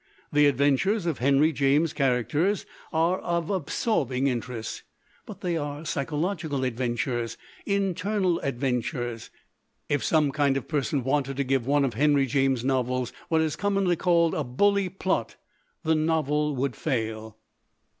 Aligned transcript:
The 0.33 0.47
adventures 0.47 1.05
of 1.05 1.19
Henry 1.19 1.51
James's 1.51 1.93
characters 1.93 2.65
are 2.91 3.19
of 3.19 3.51
absorbing 3.51 4.25
interest, 4.25 4.81
but 5.27 5.41
they 5.41 5.55
are 5.55 5.85
psychological 5.85 6.63
adventures, 6.63 7.37
internal 7.67 8.39
adventures. 8.39 9.29
If 9.89 10.03
some 10.03 10.31
kind 10.31 10.67
person 10.67 11.03
wanted 11.03 11.37
to 11.37 11.43
give 11.43 11.67
one 11.67 11.85
of 11.85 11.93
Henry 11.93 12.25
James's 12.25 12.65
novels 12.65 13.13
what 13.29 13.41
is 13.41 13.55
commonly 13.55 13.95
called 13.95 14.33
'a 14.33 14.43
bully 14.43 14.89
plot' 14.89 15.35
the 15.83 15.93
novel 15.93 16.55
would 16.55 16.75
fail." 16.75 17.37